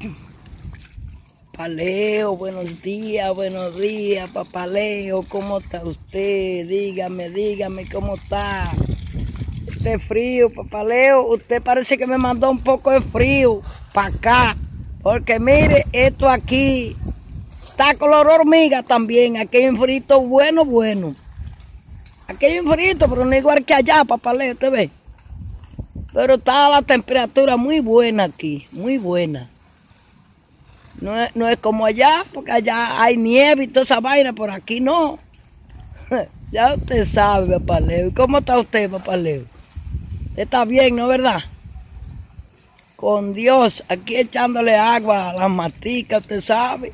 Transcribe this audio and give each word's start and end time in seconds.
Papaleo, 1.52 2.36
buenos 2.36 2.82
días, 2.82 3.34
buenos 3.34 3.78
días, 3.78 4.30
Papaleo, 4.30 5.22
¿cómo 5.28 5.58
está 5.58 5.82
usted? 5.82 6.66
Dígame, 6.66 7.28
dígame, 7.30 7.88
¿cómo 7.88 8.14
está? 8.14 8.70
Este 9.66 9.98
frío, 9.98 10.50
Papaleo, 10.52 11.26
usted 11.26 11.62
parece 11.62 11.98
que 11.98 12.06
me 12.06 12.18
mandó 12.18 12.50
un 12.50 12.60
poco 12.60 12.90
de 12.90 13.00
frío 13.00 13.60
para 13.92 14.08
acá, 14.08 14.56
porque 15.02 15.38
mire, 15.38 15.86
esto 15.92 16.28
aquí 16.28 16.96
está 17.62 17.94
color 17.94 18.26
hormiga 18.28 18.82
también, 18.82 19.36
aquí 19.36 19.58
hay 19.58 19.68
un 19.68 19.78
frito 19.78 20.20
bueno, 20.20 20.64
bueno. 20.64 21.14
Aquí 22.26 22.46
hay 22.46 22.60
un 22.60 22.72
frito, 22.72 23.08
pero 23.08 23.24
no 23.24 23.36
igual 23.36 23.64
que 23.64 23.74
allá, 23.74 24.04
Papaleo, 24.04 24.52
¿usted 24.52 24.70
ve? 24.70 24.90
Pero 26.12 26.34
está 26.34 26.68
la 26.68 26.82
temperatura 26.82 27.56
muy 27.56 27.80
buena 27.80 28.24
aquí, 28.24 28.66
muy 28.72 28.98
buena. 28.98 29.48
No 31.00 31.18
es, 31.18 31.34
no 31.34 31.48
es 31.48 31.58
como 31.58 31.86
allá, 31.86 32.24
porque 32.32 32.52
allá 32.52 33.02
hay 33.02 33.16
nieve 33.16 33.64
y 33.64 33.68
toda 33.68 33.84
esa 33.84 34.00
vaina, 34.00 34.32
por 34.32 34.50
aquí 34.50 34.80
no. 34.80 35.18
ya 36.52 36.74
usted 36.74 37.06
sabe, 37.06 37.58
papá 37.58 37.80
Leo. 37.80 38.08
¿Y 38.08 38.12
cómo 38.12 38.38
está 38.38 38.58
usted, 38.58 38.90
papá 38.90 39.16
Leo? 39.16 39.44
Está 40.36 40.64
bien, 40.64 40.96
¿no 40.96 41.08
verdad? 41.08 41.40
Con 42.96 43.32
Dios, 43.32 43.82
aquí 43.88 44.16
echándole 44.16 44.76
agua 44.76 45.30
a 45.30 45.32
las 45.32 45.50
maticas, 45.50 46.20
usted 46.22 46.40
sabe. 46.40 46.92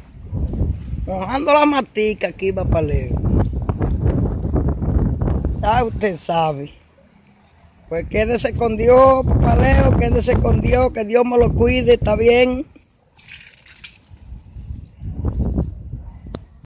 Mojando 1.04 1.52
las 1.52 1.66
maticas 1.66 2.32
aquí, 2.32 2.52
papá 2.52 2.82
Leo. 2.82 3.10
Ya 5.60 5.82
usted 5.82 6.16
sabe. 6.16 6.70
Pues 7.88 8.06
quédese 8.08 8.52
con 8.54 8.76
Dios, 8.76 9.26
papá 9.26 9.56
Leo, 9.56 9.96
quédese 9.98 10.36
con 10.36 10.60
Dios, 10.60 10.92
que 10.92 11.04
Dios 11.04 11.24
me 11.24 11.38
lo 11.38 11.52
cuide, 11.52 11.94
está 11.94 12.14
bien. 12.14 12.66